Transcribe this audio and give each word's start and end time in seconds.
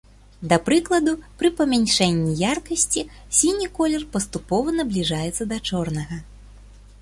Да 0.51 0.57
прыкладу, 0.67 1.11
пры 1.41 1.51
памяншэнні 1.59 2.33
яркасці 2.53 3.03
сіні 3.41 3.67
колер 3.81 4.07
паступова 4.17 4.75
набліжаецца 4.79 5.43
да 5.55 5.63
чорнага. 5.71 6.21